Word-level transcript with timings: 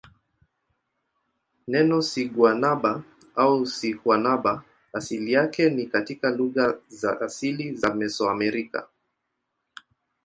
Neno 1.71 1.97
siguanaba 2.09 3.03
au 3.35 3.65
sihuanaba 3.65 4.63
asili 4.93 5.31
yake 5.31 5.69
ni 5.69 5.85
katika 5.85 6.29
lugha 6.29 6.77
za 6.89 7.21
asili 7.21 7.75
za 7.75 7.93
Mesoamerica. 7.95 8.87